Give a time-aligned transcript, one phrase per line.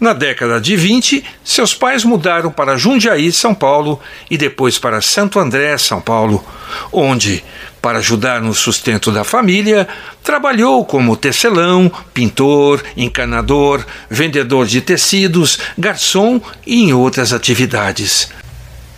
[0.00, 5.38] Na década de 20, seus pais mudaram para Jundiaí, São Paulo, e depois para Santo
[5.38, 6.44] André, São Paulo,
[6.92, 7.44] onde,
[7.80, 9.86] para ajudar no sustento da família,
[10.22, 18.30] trabalhou como tecelão, pintor, encanador, vendedor de tecidos, garçom e em outras atividades.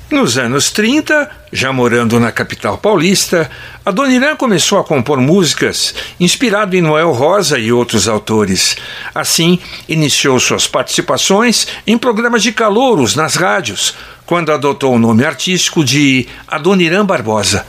[0.09, 3.51] Nos anos 30, já morando na capital paulista,
[3.85, 8.77] Adoniran começou a compor músicas inspirado em Noel Rosa e outros autores.
[9.13, 9.59] Assim,
[9.89, 16.29] iniciou suas participações em programas de calouros nas rádios, quando adotou o nome artístico de
[16.47, 17.67] Adoniran Barbosa.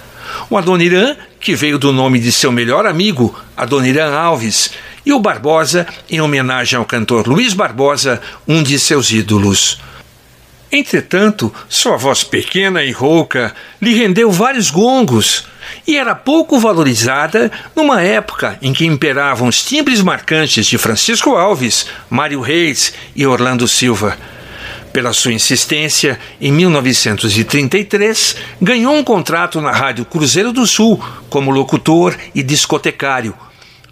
[0.48, 4.74] O Adoniran, que veio do nome de seu melhor amigo, Adoniran Alves,
[5.04, 9.80] e o Barbosa, em homenagem ao cantor Luiz Barbosa, um de seus ídolos.
[10.72, 15.46] Entretanto, sua voz pequena e rouca lhe rendeu vários gongos
[15.86, 21.88] e era pouco valorizada numa época em que imperavam os timbres marcantes de Francisco Alves,
[22.10, 24.18] Mário Reis e Orlando Silva.
[24.92, 32.16] Pela sua insistência, em 1933, ganhou um contrato na Rádio Cruzeiro do Sul como locutor
[32.34, 33.34] e discotecário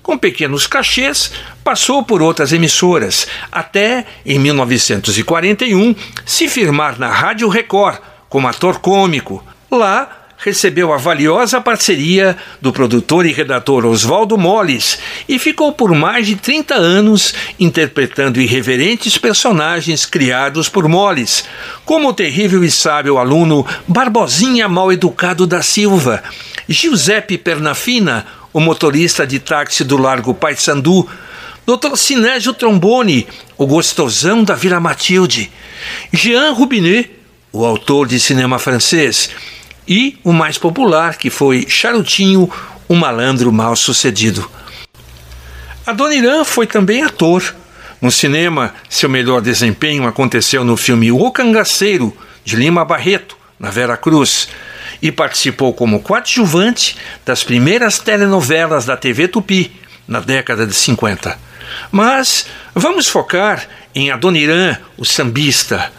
[0.06, 1.32] com pequenos cachês,
[1.64, 7.98] passou por outras emissoras, até, em 1941, se firmar na Rádio Record
[8.30, 9.44] como ator cômico.
[9.72, 16.28] Lá, recebeu a valiosa parceria do produtor e redator Oswaldo Molles e ficou por mais
[16.28, 21.46] de 30 anos interpretando irreverentes personagens criados por Molles,
[21.84, 26.24] como o terrível e sábio aluno Barbosinha Mal Educado da Silva,
[26.70, 31.06] Giuseppe Pernafina, o motorista de táxi do Largo Paissandu,
[31.68, 31.98] Dr.
[31.98, 33.28] Sinésio Trombone,
[33.58, 35.52] o gostosão da Vila Matilde,
[36.14, 37.12] Jean Rubinet,
[37.52, 39.30] o autor de cinema francês,
[39.86, 42.50] e o mais popular, que foi Charutinho,
[42.88, 44.50] o malandro mal sucedido.
[45.86, 47.54] Adoniran foi também ator.
[48.00, 53.98] No cinema, seu melhor desempenho aconteceu no filme O Cangaceiro, de Lima Barreto, na Vera
[53.98, 54.48] Cruz
[55.02, 56.96] e participou como coadjuvante
[57.26, 59.72] das primeiras telenovelas da TV Tupi,
[60.08, 61.38] na década de 50.
[61.92, 65.92] Mas vamos focar em Adoniran, o sambista,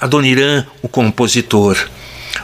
[0.00, 1.76] Adoniran, o compositor.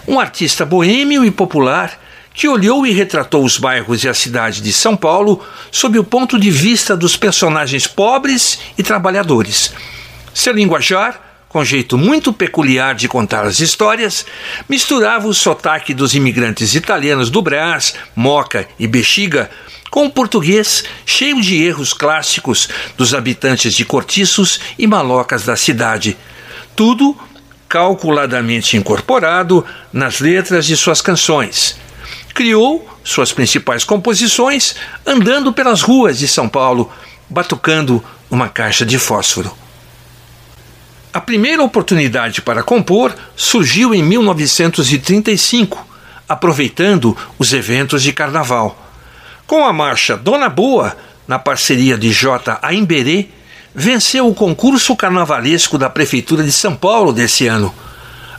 [0.07, 2.01] Um artista boêmio e popular
[2.35, 6.39] que olhou e retratou os bairros e a cidade de São Paulo sob o ponto
[6.39, 9.73] de vista dos personagens pobres e trabalhadores.
[10.35, 11.24] Seu linguajar
[11.55, 14.27] com jeito muito peculiar de contar as histórias,
[14.69, 19.49] misturava o sotaque dos imigrantes italianos do Brás, Moca e Bexiga
[19.89, 26.17] com o português cheio de erros clássicos dos habitantes de cortiços e malocas da cidade.
[26.75, 27.17] Tudo
[27.69, 31.79] calculadamente incorporado nas letras de suas canções.
[32.35, 34.75] Criou suas principais composições
[35.07, 36.93] andando pelas ruas de São Paulo,
[37.31, 39.64] batucando uma caixa de fósforo.
[41.15, 45.87] A primeira oportunidade para compor surgiu em 1935,
[46.29, 48.77] aproveitando os eventos de carnaval.
[49.47, 50.97] Com a marcha Dona Boa,
[51.29, 52.59] na parceria de J.
[52.61, 53.29] Aimberê,
[53.73, 57.73] venceu o concurso carnavalesco da Prefeitura de São Paulo desse ano.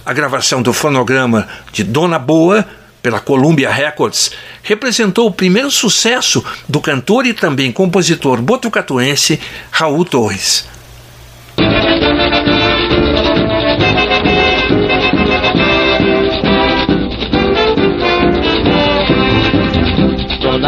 [0.05, 2.67] A gravação do fonograma de Dona Boa
[3.01, 4.31] pela Columbia Records
[4.61, 9.39] representou o primeiro sucesso do cantor e também compositor botucatuense
[9.71, 10.67] Raul Torres.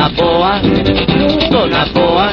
[0.07, 0.61] Dona boa,
[1.51, 2.29] dona boa,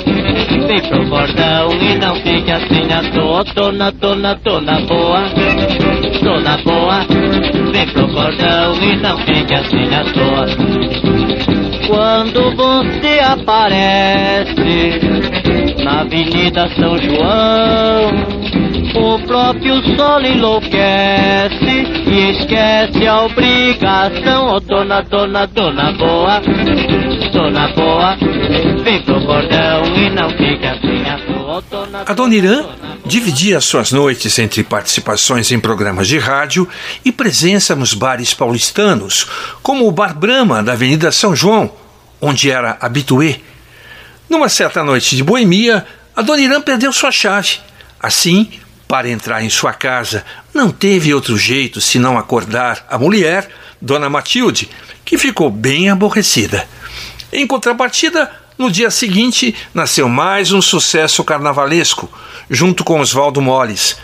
[0.68, 3.42] vem pro bordão e não fique assim à toa.
[3.52, 5.24] Dona, dona, dona boa,
[6.22, 7.04] dona boa,
[7.72, 10.46] vem pro bordão e não fique assim à toa.
[11.88, 15.00] Quando você aparece
[15.82, 18.44] na Avenida São João
[18.96, 24.54] o próprio sol enlouquece e esquece a obrigação.
[24.54, 26.40] Oh, dona, dona, dona boa,
[27.32, 27.63] dona
[32.06, 32.64] a Dona Irã
[33.06, 36.68] dividia suas noites entre participações em programas de rádio
[37.04, 39.26] e presença nos bares paulistanos,
[39.62, 41.72] como o Bar Brahma da Avenida São João,
[42.20, 43.40] onde era habitué.
[44.28, 47.58] Numa certa noite de boemia, a Dona Irã perdeu sua chave.
[48.00, 48.50] Assim,
[48.88, 53.48] para entrar em sua casa, não teve outro jeito senão acordar a mulher,
[53.80, 54.68] Dona Matilde,
[55.04, 56.66] que ficou bem aborrecida.
[57.36, 62.08] Em contrapartida, no dia seguinte, nasceu mais um sucesso carnavalesco,
[62.48, 63.96] junto com Oswaldo Moles.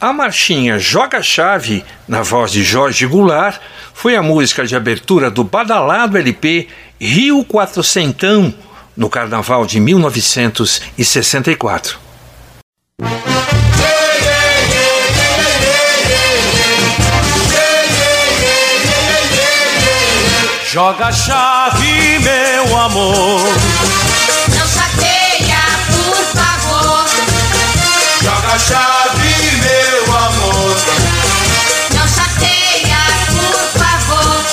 [0.00, 3.60] A marchinha Joga Chave, na voz de Jorge Goulart,
[3.94, 6.66] foi a música de abertura do badalado LP
[7.00, 8.52] Rio Quatrocentão,
[8.96, 12.05] no carnaval de 1964.
[20.76, 23.40] Joga a chave, meu amor.
[24.50, 25.56] Não chateia,
[25.88, 27.06] por favor.
[28.22, 30.76] Joga a chave, meu amor.
[31.94, 32.98] Não chateia,
[33.32, 34.44] por favor.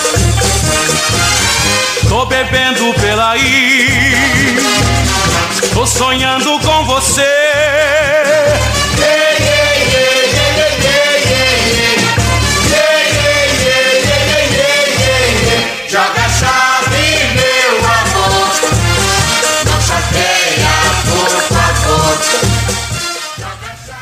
[2.08, 4.56] Tô bebendo pela aí.
[5.74, 7.83] Tô sonhando com você.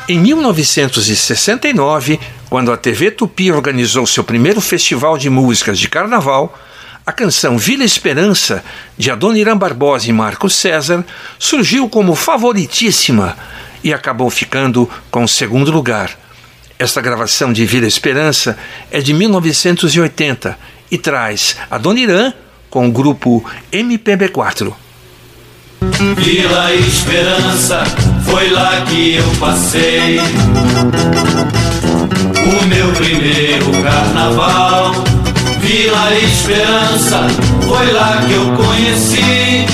[0.08, 2.18] Em 1969,
[2.50, 6.58] quando a TV Tupi organizou seu primeiro festival de músicas de carnaval,
[7.06, 8.64] a canção Vila Esperança,
[8.98, 11.04] de Adoniran Barbosa e Marcos César,
[11.38, 13.36] surgiu como favoritíssima
[13.84, 16.18] e acabou ficando com o segundo lugar.
[16.76, 18.58] Esta gravação de Vila Esperança
[18.90, 20.58] é de 1980
[20.90, 22.32] e traz Adoniran
[22.68, 24.81] com o grupo MPB4.
[26.16, 27.82] Vila Esperança,
[28.24, 30.20] foi lá que eu passei.
[32.44, 34.94] O meu primeiro carnaval.
[35.60, 37.26] Vila Esperança,
[37.66, 39.66] foi lá que eu conheci.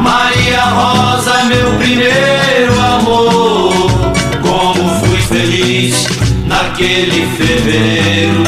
[0.00, 3.72] Maria Rosa, meu primeiro amor.
[4.42, 6.06] Como fui feliz
[6.46, 8.44] naquele fevereiro.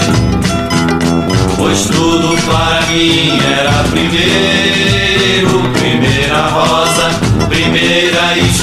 [1.57, 5.00] Pois tudo para mim era primeiro,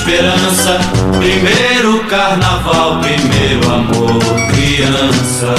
[0.08, 0.80] esperança,
[1.20, 4.24] primeiro carnaval, primeiro amor,
[4.54, 5.56] criança.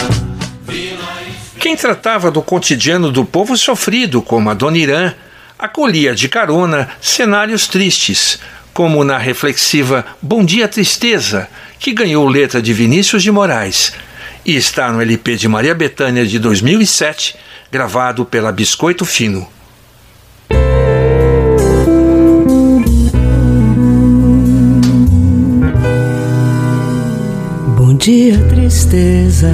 [1.61, 5.15] Quem tratava do cotidiano do povo sofrido, como a Dona Irã,
[5.59, 8.39] acolhia de carona cenários tristes,
[8.73, 11.47] como na reflexiva Bom Dia Tristeza,
[11.79, 13.93] que ganhou letra de Vinícius de Moraes
[14.47, 17.37] e está no LP de Maria Bethânia de 2007,
[17.71, 19.58] gravado pela Biscoito Fino.
[28.09, 29.53] Dia, tristeza.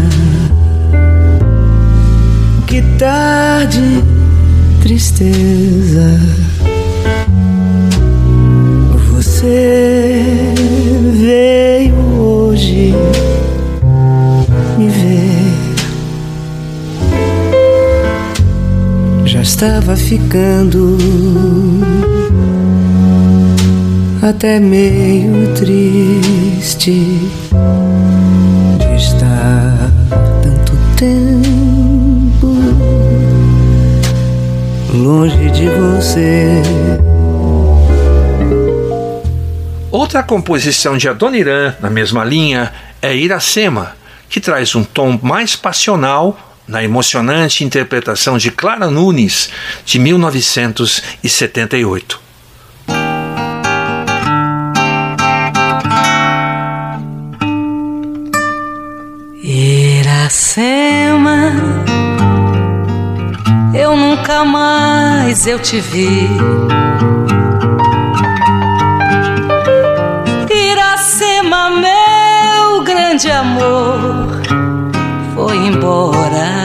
[2.68, 3.80] Que tarde,
[4.80, 6.20] tristeza.
[9.10, 10.54] Você
[11.14, 12.94] veio hoje
[14.78, 15.42] me ver.
[19.26, 20.96] Já estava ficando
[24.22, 27.18] até meio triste
[30.42, 32.54] tanto tempo
[34.92, 36.62] longe de você.
[39.90, 43.94] Outra composição de Adoniran, na mesma linha, é Iracema,
[44.28, 49.50] que traz um tom mais passional na emocionante interpretação de Clara Nunes,
[49.84, 52.23] de 1978.
[60.24, 61.52] Iracema,
[63.74, 66.30] eu nunca mais eu te vi.
[70.50, 74.40] Iracema, meu grande amor,
[75.34, 76.63] foi embora.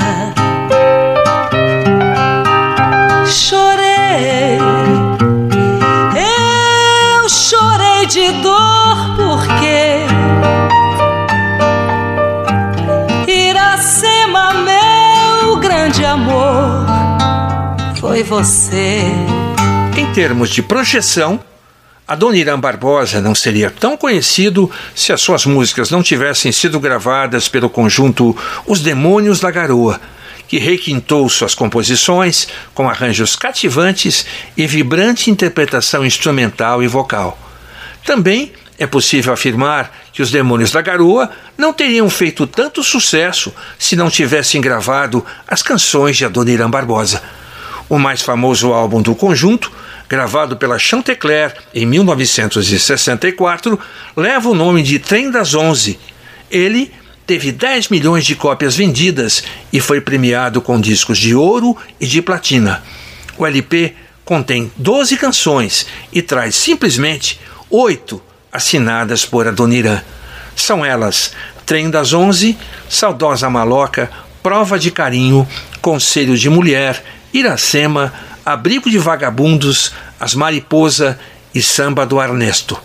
[18.19, 19.01] Foi você.
[19.97, 21.39] Em termos de projeção,
[22.07, 27.69] Adoniran Barbosa não seria tão conhecido se as suas músicas não tivessem sido gravadas pelo
[27.69, 28.35] conjunto
[28.65, 30.01] Os Demônios da Garoa,
[30.47, 34.25] que requintou suas composições com arranjos cativantes
[34.57, 37.37] e vibrante interpretação instrumental e vocal.
[38.05, 43.95] Também é possível afirmar que os Demônios da Garoa não teriam feito tanto sucesso se
[43.95, 47.38] não tivessem gravado as canções de Adoniran Barbosa.
[47.89, 49.71] O mais famoso álbum do conjunto,
[50.07, 53.79] gravado pela Chantecler em 1964,
[54.15, 55.99] leva o nome de Trem das Onze.
[56.51, 56.91] Ele
[57.25, 59.43] teve 10 milhões de cópias vendidas
[59.73, 62.83] e foi premiado com discos de ouro e de platina.
[63.37, 67.39] O LP contém 12 canções e traz simplesmente
[67.71, 70.01] oito assinadas por Adoniran.
[70.55, 71.33] São elas
[71.65, 72.55] Trem das Onze,
[72.87, 74.11] Saudosa Maloca,
[74.43, 75.47] Prova de Carinho,
[75.81, 78.13] Conselho de Mulher, Iracema,
[78.45, 81.19] Abrigo de Vagabundos, As Mariposa
[81.53, 82.79] e Samba do Ernesto.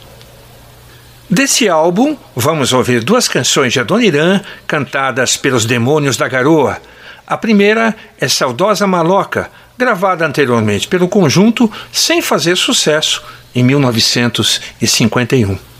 [1.28, 6.78] Desse álbum, vamos ouvir duas canções de Adoniran cantadas pelos Demônios da Garoa.
[7.26, 13.22] A primeira é Saudosa Maloca, gravada anteriormente pelo conjunto sem fazer sucesso
[13.54, 15.73] em 1951.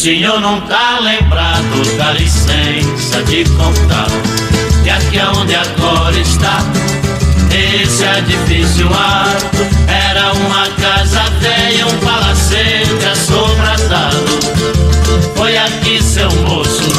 [0.00, 4.06] Senhor não tá lembrado, dá licença de contar
[4.82, 6.64] que aqui onde agora está
[7.52, 14.40] esse edifício alto era uma casa velha, um palacete assombradado.
[15.36, 16.90] Foi aqui, seu moço,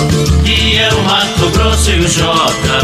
[0.45, 2.81] que eu, Mato Grosso e o Jota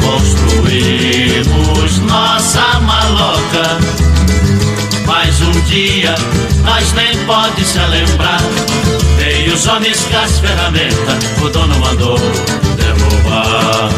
[0.00, 3.78] construímos nossa maloca.
[5.04, 6.14] Mas um dia
[6.64, 8.40] nós nem pode se lembrar.
[9.62, 12.18] Os homens com as ferramentas, o dono mandou
[12.76, 13.90] derrubar.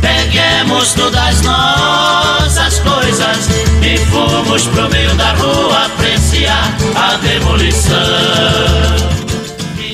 [0.00, 3.36] Peguemos todas nossas coisas
[3.82, 7.92] e fomos pro meio da rua apreciar a demolição.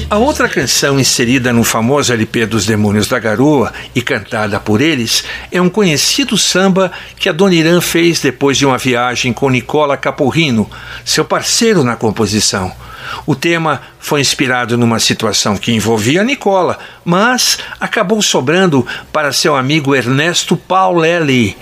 [0.09, 5.25] A outra canção inserida no famoso LP dos Demônios da Garoa e cantada por eles
[5.51, 9.97] é um conhecido samba que a Dona Irã fez depois de uma viagem com Nicola
[9.97, 10.71] Caporrino,
[11.05, 12.73] seu parceiro na composição.
[13.27, 19.95] O tema foi inspirado numa situação que envolvia Nicola, mas acabou sobrando para seu amigo
[19.95, 21.57] Ernesto Paulelli.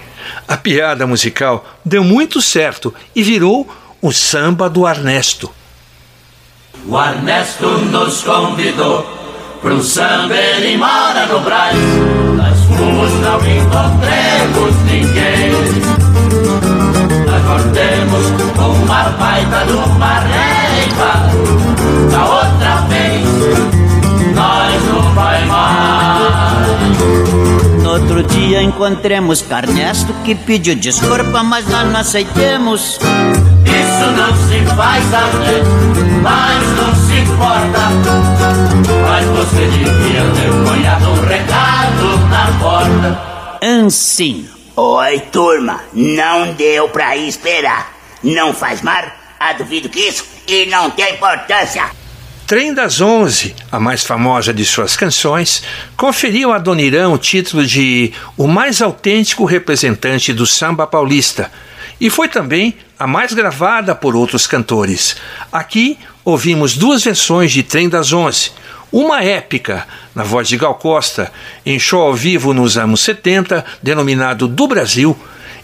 [0.46, 3.68] A piada musical deu muito certo e virou
[4.00, 5.50] o samba do Ernesto.
[6.86, 9.04] O Ernesto nos convidou
[9.60, 11.76] pro samba, ele mora no Brás.
[12.36, 15.52] Nas ruas não encontremos ninguém.
[17.36, 18.26] Acordemos
[18.58, 21.29] uma baita de uma reiva.
[28.70, 32.98] Encontremos Carnesto que pediu desculpa, mas nós não aceitemos.
[33.66, 35.70] Isso não se faz, Ernesto,
[36.22, 37.80] mas não se importa.
[39.08, 43.58] Mas você devia ter ponhado um recado na porta.
[43.62, 44.48] Anssim.
[44.76, 47.92] Oi, turma, não deu pra esperar.
[48.22, 49.02] Não faz mal,
[49.38, 51.99] ah, duvido que isso, e não tem importância.
[52.50, 55.62] Trem das Onze, a mais famosa de suas canções,
[55.96, 61.48] conferiu a Donirão o título de o mais autêntico representante do samba paulista
[62.00, 65.14] e foi também a mais gravada por outros cantores.
[65.52, 68.50] Aqui ouvimos duas versões de Trem das Onze.
[68.90, 71.32] Uma épica, na voz de Gal Costa,
[71.64, 75.16] em show ao vivo nos anos 70, denominado Do Brasil,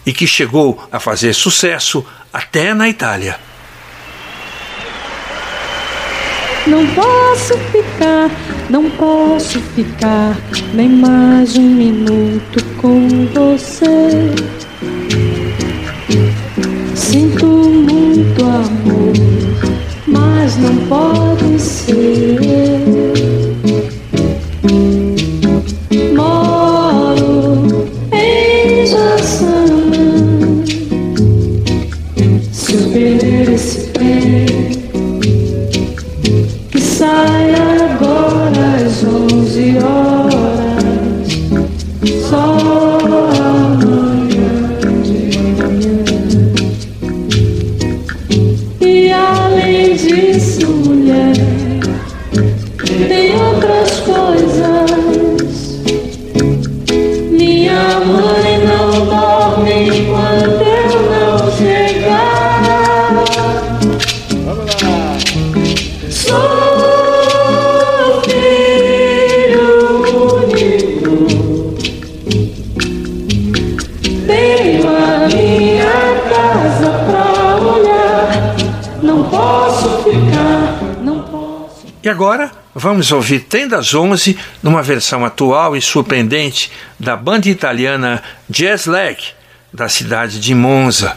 [0.05, 3.37] e que chegou a fazer sucesso até na Itália.
[6.69, 8.29] Não posso ficar,
[8.69, 10.37] não posso ficar
[10.73, 14.35] nem mais um minuto com você.
[16.93, 19.13] Sinto muito amor,
[20.07, 23.46] mas não pode ser.
[82.97, 89.17] Vamos ouvir Tem das Onze numa versão atual e surpreendente da banda italiana Jazz Leg,
[89.71, 91.15] da cidade de Monza.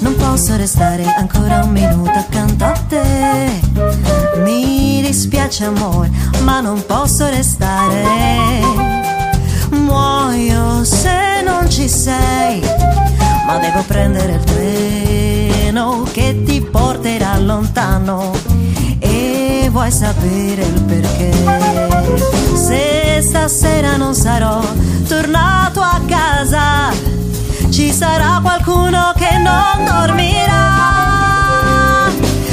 [0.00, 4.40] Non posso restare ancora un minuto accanto a te.
[4.44, 6.08] Mi dispiace amore,
[6.42, 8.60] ma non posso restare.
[9.70, 12.60] Muoio se non ci sei,
[13.44, 18.70] ma devo prendere il treno che ti porterà lontano.
[19.72, 21.32] Vuoi sapere il perché?
[22.54, 24.60] Se stasera non sarò
[25.08, 26.90] tornato a casa
[27.70, 30.60] ci sarà qualcuno che non dormirà.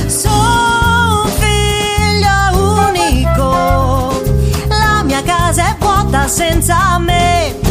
[0.07, 4.23] Sono figlio unico,
[4.69, 5.75] la mia casa è
[6.09, 7.68] vuota senza me.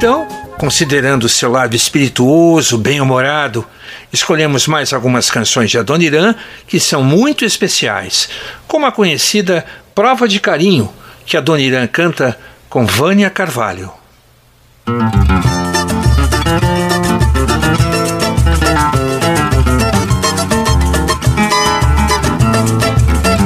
[0.00, 0.26] Então,
[0.56, 3.66] considerando seu lado espirituoso, bem-humorado,
[4.10, 6.34] escolhemos mais algumas canções de Adoniran
[6.66, 8.26] que são muito especiais,
[8.66, 9.62] como a conhecida
[9.94, 10.90] Prova de Carinho,
[11.26, 12.34] que Adoniran canta
[12.70, 13.92] com Vânia Carvalho.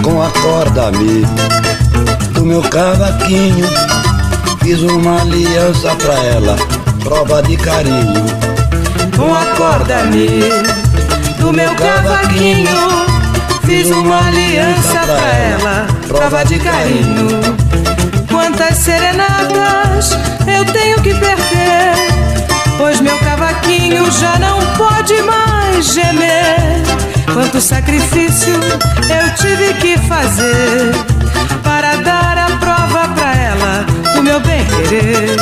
[0.05, 1.35] Com a corda amigo
[2.33, 3.67] do meu cavaquinho,
[4.65, 6.57] fiz uma aliança pra ela,
[7.03, 8.25] prova de carinho.
[9.15, 10.49] Com a corda amigo
[11.39, 13.05] do meu cavaquinho,
[13.67, 17.29] fiz uma aliança pra ela, prova de carinho.
[18.31, 20.13] Quantas serenatas
[20.47, 21.95] eu tenho que perder,
[22.79, 26.83] pois meu cavaquinho já não pode mais gemer.
[27.35, 30.95] Quanto sacrifício eu tive que fazer
[31.63, 32.24] para dar
[34.25, 35.37] meu bem querer.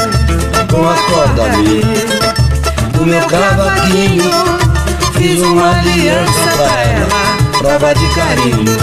[0.69, 4.31] Com a corda amigo do meu cavaquinho,
[5.15, 8.77] fiz uma aliança pra ela, prova de carinho.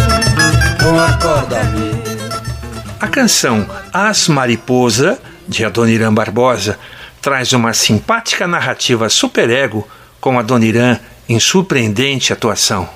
[0.82, 2.00] Com a corda amigo.
[3.00, 6.80] A canção As Mariposa, de Adoniran Barbosa,
[7.22, 9.86] traz uma simpática narrativa superego
[10.22, 12.88] com Adoniran em surpreendente atuação.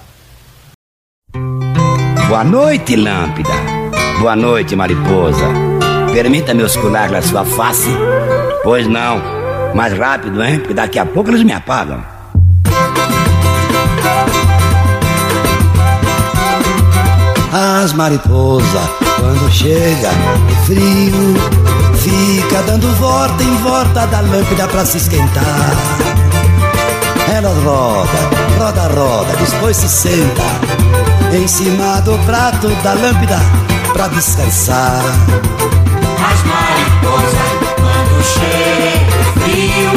[2.27, 3.53] Boa noite, lâmpada.
[4.19, 5.72] Boa noite, mariposa.
[6.13, 7.89] Permita-me oscular a sua face.
[8.63, 9.19] Pois não.
[9.73, 10.59] Mais rápido, hein?
[10.59, 12.03] Porque daqui a pouco eles me apagam.
[17.51, 21.33] As mariposas, quando chega é frio,
[21.95, 25.71] fica dando volta em volta da lâmpada pra se esquentar.
[27.35, 28.09] Ela roda,
[28.59, 30.43] roda, roda, depois se senta
[31.35, 33.39] em cima do prato da lâmpada
[33.93, 35.01] pra descansar.
[36.25, 39.91] As mariposas, quando chega o frio,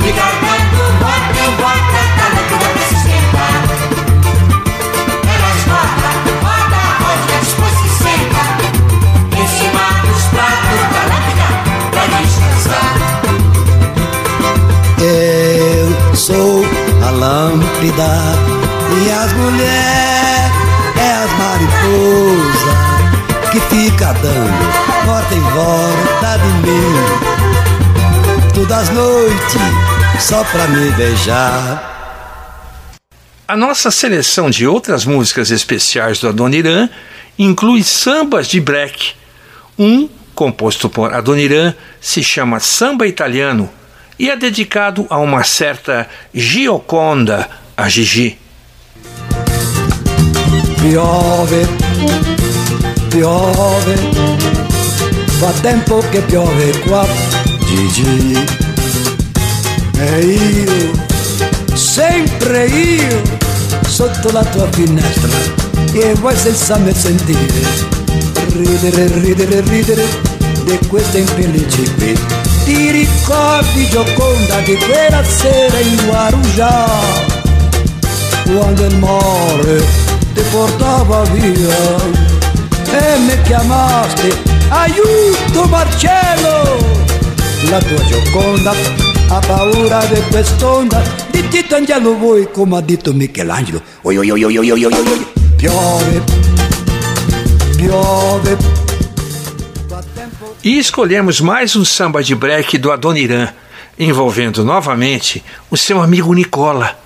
[0.00, 3.58] fica dando volta em volta da lâmpada pra se esquentar.
[5.32, 8.50] Elas rodam, rodam, rodam, depois se sentam
[9.40, 11.48] em cima dos pratos da lâmpada
[11.92, 12.94] pra descansar.
[15.00, 16.64] Eu sou
[17.06, 18.12] a lâmpada
[19.02, 20.52] e as mulheres
[20.96, 22.83] é as mariposas
[23.54, 27.54] que fica dando volta em volta de mim
[28.52, 29.60] todas as noites
[30.18, 31.92] só pra me beijar.
[33.46, 36.88] A nossa seleção de outras músicas especiais do Adoniran
[37.38, 39.12] inclui sambas de break.
[39.78, 43.70] Um, composto por Adoniran, se chama Samba Italiano
[44.18, 48.36] e é dedicado a uma certa Gioconda, a Gigi.
[50.80, 51.66] Piove,
[53.14, 53.94] piove,
[55.38, 57.06] fa tempo che piove qua,
[57.64, 58.44] Gigi.
[59.96, 60.90] E io,
[61.74, 63.22] sempre io,
[63.86, 65.28] sotto la tua finestra,
[65.92, 67.62] e vuoi senza me sentire,
[68.52, 70.04] ridere, ridere, ridere
[70.64, 72.42] di questa infelicità.
[72.64, 76.88] Ti ricordi Gioconda di quella sera in Guarujá,
[78.42, 79.84] quando il mare
[80.34, 82.33] ti portava via
[82.96, 84.28] e me chiamasti
[84.68, 86.78] aiuto Marcello.
[87.68, 88.72] La tua gioconda
[89.28, 91.02] ha paura di quest'onda.
[91.30, 93.82] Di Tito Angelo voi come ha detto Michelangelo?
[94.02, 95.26] Oi oi oi oi oi oi oi.
[95.56, 96.44] Piove
[97.84, 98.56] piove.
[100.62, 103.52] E escolhemos mais um samba de break do Adoniran,
[103.98, 106.98] envolvendo novamente o seu amigo Nicola.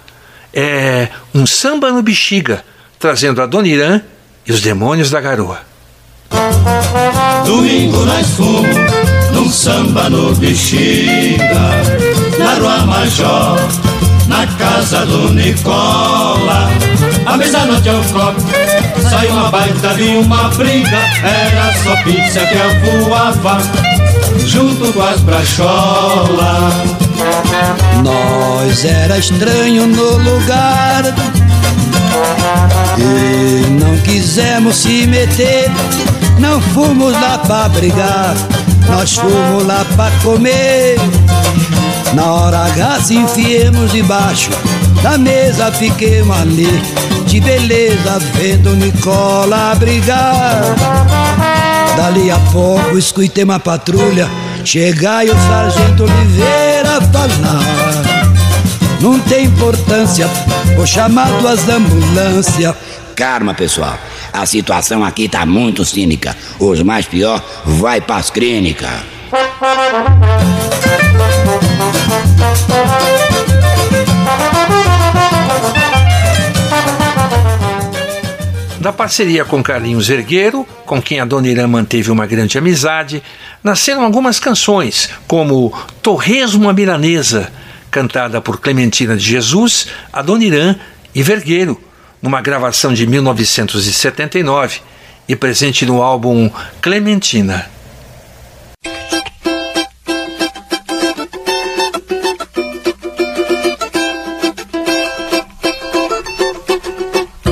[0.53, 2.65] É um samba no bexiga,
[2.99, 4.01] trazendo Adoniran
[4.47, 5.67] e os demônios da garoa.
[7.45, 8.77] Domingo nós fomos
[9.33, 11.39] num samba no Bexiga,
[12.39, 13.59] na Rua Major,
[14.27, 16.71] na casa do Nicola.
[17.27, 18.43] A mesa não tinha copo,
[19.09, 23.59] saiu uma baita de uma briga, era só pizza que eu voava,
[24.47, 26.75] junto com as bracholas.
[28.03, 31.03] Nós era estranho no lugar
[32.99, 35.71] e não quisemos se meter.
[36.39, 38.35] Não fomos lá pra brigar,
[38.89, 40.99] nós fomos lá pra comer.
[42.15, 44.51] Na hora H se enfiemos debaixo
[45.03, 46.83] da mesa, fiquemos ali
[47.27, 50.63] de beleza, vendo Nicola brigar.
[51.97, 54.29] Dali a pouco escutei uma patrulha
[54.65, 58.08] chegar e o sargento Oliveira falar.
[59.01, 60.27] Não tem importância,
[60.75, 62.75] vou chamar duas ambulâncias.
[63.15, 63.97] Calma, pessoal.
[64.33, 66.37] A situação aqui tá muito cínica.
[66.59, 68.91] Os mais pior vai pras clínicas.
[78.81, 83.23] Da parceria com Carlinhos Ergueiro, com quem a Dona Irã manteve uma grande amizade,
[83.63, 87.53] nasceram algumas canções, como Torresmo à Milanesa,
[87.91, 90.77] cantada por Clementina de Jesus, a Dona Irã
[91.15, 91.81] e Vergueiro,
[92.21, 94.81] numa gravação de 1979
[95.29, 97.71] e presente no álbum Clementina.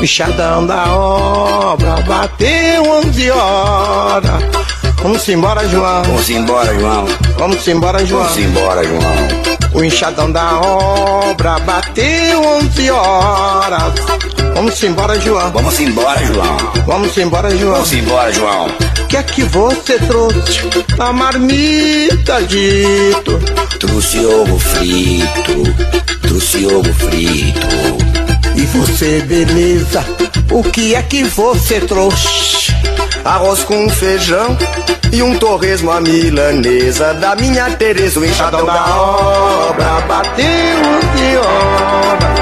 [0.00, 4.65] Bichadão da obra, bateu 11 horas.
[5.02, 6.02] Vamos embora, João.
[6.02, 7.04] Vamos embora, João.
[7.38, 8.24] Vamos embora, João.
[8.24, 9.46] Vamos embora, João.
[9.74, 13.94] O enxadão da obra bateu 11 horas.
[14.54, 15.50] Vamos embora, João.
[15.52, 16.56] Vamos embora, João.
[16.86, 17.72] Vamos embora, João.
[17.74, 18.66] Vamos embora, João.
[18.66, 20.60] O que é que você trouxe
[20.96, 23.38] na marmita, dito?
[23.78, 25.62] Trouxe ovo frito.
[26.22, 27.66] Trouxe ovo frito.
[28.56, 30.04] E você, beleza?
[30.50, 32.74] O que é que você trouxe?
[33.26, 34.56] Arroz com feijão
[35.12, 40.46] e um torresmo à milanesa da minha Tereza, o enxadão da obra bateu
[41.16, 42.36] de obra.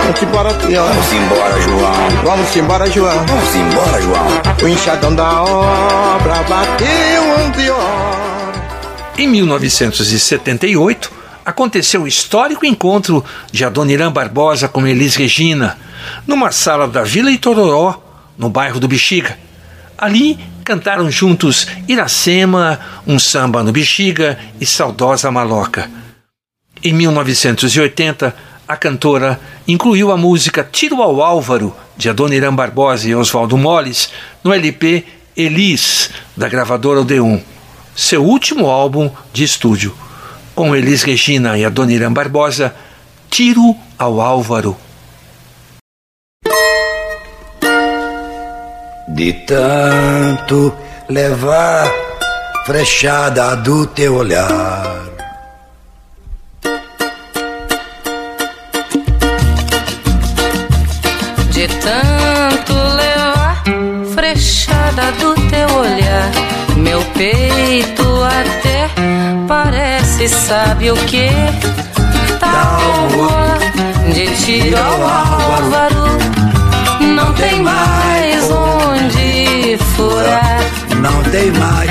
[0.00, 0.86] Vamos embora, João.
[0.92, 2.22] Vamos embora, João.
[2.22, 3.26] Vamos embora, João.
[3.26, 4.26] Vamos embora, João.
[4.62, 8.62] O enxadão da obra bateu de obra.
[9.18, 11.10] Em 1978,
[11.44, 15.76] aconteceu o histórico encontro de Adoniran Barbosa com Elis Regina,
[16.28, 18.00] numa sala da Vila Itororó,
[18.38, 19.36] no bairro do Bexiga.
[20.02, 25.88] Ali cantaram juntos Iracema, um samba no Bexiga e Saudosa Maloca.
[26.82, 28.34] Em 1980,
[28.66, 29.38] a cantora
[29.68, 34.10] incluiu a música Tiro ao Álvaro, de Adoniran Barbosa e Oswaldo Molles,
[34.42, 35.04] no LP
[35.36, 37.38] Elis, da gravadora Odeon,
[37.94, 39.94] seu último álbum de estúdio.
[40.52, 42.74] Com Elis Regina e Adoniran Barbosa,
[43.30, 44.76] Tiro ao Álvaro.
[49.14, 50.74] De tanto
[51.08, 51.90] levar
[52.64, 55.02] frechada do teu olhar.
[61.50, 63.62] De tanto levar
[64.14, 66.30] frechada do teu olhar,
[66.76, 68.88] meu peito até
[69.46, 71.28] parece, sabe o que?
[72.40, 73.58] Tábua
[74.14, 76.18] de tiro ao álvaro,
[77.14, 78.01] não tem mais
[79.76, 80.60] furar.
[81.00, 81.90] Não tem mais.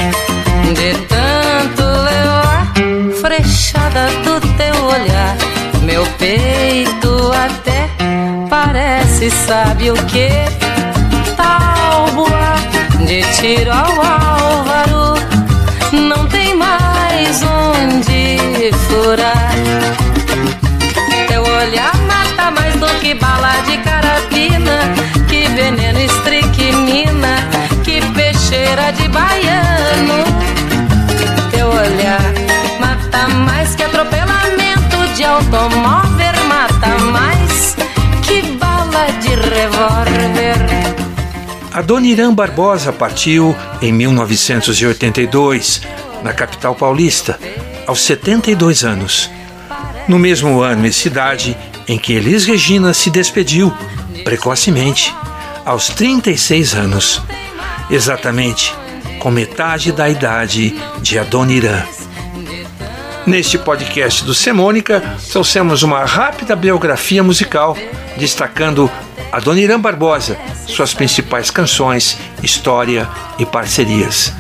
[0.75, 2.71] De tanto levar
[3.21, 5.35] frechada do teu olhar,
[5.83, 7.89] meu peito até
[8.49, 10.29] parece, sabe o que?
[11.35, 12.55] Tábua
[13.05, 15.15] de tiro ao álvaro,
[15.91, 19.53] não tem mais onde furar.
[21.27, 24.79] Teu olhar mata mais do que bala de carabina,
[25.27, 26.40] que veneno estricnina,
[28.51, 30.25] peixeira de baiano.
[31.51, 32.33] Teu olhar
[32.79, 37.77] mata mais que atropelamento de automóvel, mata mais
[38.23, 40.57] que bala de revólver.
[41.71, 45.81] Adoniran Barbosa partiu em 1982,
[46.21, 47.39] na capital paulista,
[47.87, 49.31] aos 72 anos.
[50.09, 51.55] No mesmo ano e cidade
[51.87, 53.73] em que Elis Regina se despediu,
[54.25, 55.15] precocemente,
[55.63, 57.21] aos 36 anos,
[57.91, 58.73] exatamente
[59.19, 61.83] com metade da idade de Adoniran.
[63.27, 67.77] Neste podcast do Semônica, trouxemos uma rápida biografia musical,
[68.17, 68.89] destacando
[69.31, 74.33] Adoniran Barbosa, suas principais canções, história e parcerias.